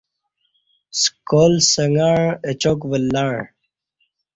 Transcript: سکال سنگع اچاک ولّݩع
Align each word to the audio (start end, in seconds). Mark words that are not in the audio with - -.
سکال 1.01 1.53
سنگع 1.71 2.17
اچاک 2.49 2.79
ولّݩع 2.89 3.35